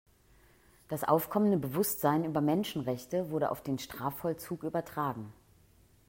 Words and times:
Das 0.87 1.03
aufkommende 1.03 1.57
Bewusstsein 1.59 2.23
über 2.25 2.41
Menschenrechte 2.41 3.29
wurde 3.29 3.51
auf 3.51 3.61
den 3.61 3.77
Strafvollzug 3.77 4.63
übertragen. 4.63 5.31